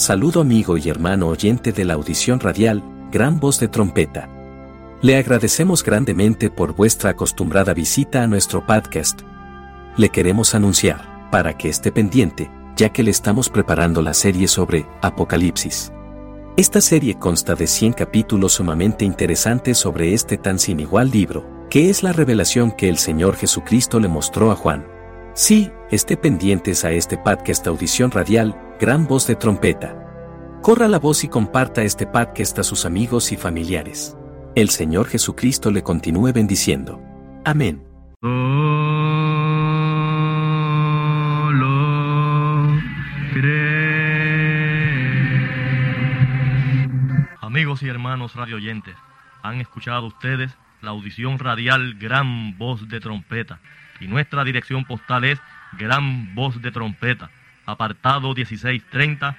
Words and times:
Saludo 0.00 0.40
amigo 0.40 0.78
y 0.78 0.88
hermano 0.88 1.28
oyente 1.28 1.72
de 1.72 1.84
la 1.84 1.92
audición 1.92 2.40
radial, 2.40 2.82
Gran 3.12 3.38
Voz 3.38 3.60
de 3.60 3.68
Trompeta. 3.68 4.30
Le 5.02 5.18
agradecemos 5.18 5.84
grandemente 5.84 6.48
por 6.48 6.74
vuestra 6.74 7.10
acostumbrada 7.10 7.74
visita 7.74 8.22
a 8.22 8.26
nuestro 8.26 8.64
podcast. 8.64 9.20
Le 9.98 10.08
queremos 10.08 10.54
anunciar, 10.54 11.28
para 11.30 11.58
que 11.58 11.68
esté 11.68 11.92
pendiente, 11.92 12.50
ya 12.76 12.88
que 12.88 13.02
le 13.02 13.10
estamos 13.10 13.50
preparando 13.50 14.00
la 14.00 14.14
serie 14.14 14.48
sobre 14.48 14.86
Apocalipsis. 15.02 15.92
Esta 16.56 16.80
serie 16.80 17.18
consta 17.18 17.54
de 17.54 17.66
100 17.66 17.92
capítulos 17.92 18.54
sumamente 18.54 19.04
interesantes 19.04 19.76
sobre 19.76 20.14
este 20.14 20.38
tan 20.38 20.58
sin 20.58 20.80
igual 20.80 21.10
libro, 21.10 21.46
que 21.68 21.90
es 21.90 22.02
la 22.02 22.14
revelación 22.14 22.72
que 22.72 22.88
el 22.88 22.96
Señor 22.96 23.36
Jesucristo 23.36 24.00
le 24.00 24.08
mostró 24.08 24.50
a 24.50 24.56
Juan. 24.56 24.86
Sí, 25.34 25.70
esté 25.90 26.16
pendientes 26.16 26.86
a 26.86 26.90
este 26.90 27.18
podcast 27.18 27.66
Audición 27.66 28.10
Radial, 28.10 28.56
Gran 28.80 29.06
Voz 29.06 29.26
de 29.26 29.36
Trompeta. 29.36 29.99
Corra 30.62 30.88
la 30.88 30.98
voz 30.98 31.24
y 31.24 31.28
comparta 31.28 31.82
este 31.82 32.06
podcast 32.06 32.58
a 32.58 32.62
sus 32.62 32.84
amigos 32.84 33.32
y 33.32 33.38
familiares. 33.38 34.14
El 34.54 34.68
Señor 34.68 35.08
Jesucristo 35.08 35.70
le 35.70 35.82
continúe 35.82 36.34
bendiciendo. 36.34 37.00
Amén. 37.46 37.82
Amigos 47.40 47.82
y 47.82 47.88
hermanos 47.88 48.36
radioyentes, 48.36 48.96
han 49.42 49.62
escuchado 49.62 50.08
ustedes 50.08 50.54
la 50.82 50.90
audición 50.90 51.38
radial 51.38 51.94
Gran 51.94 52.58
Voz 52.58 52.86
de 52.86 53.00
Trompeta 53.00 53.60
y 53.98 54.08
nuestra 54.08 54.44
dirección 54.44 54.84
postal 54.84 55.24
es 55.24 55.40
Gran 55.78 56.34
Voz 56.34 56.60
de 56.60 56.70
Trompeta, 56.70 57.30
apartado 57.64 58.34
1630, 58.34 59.38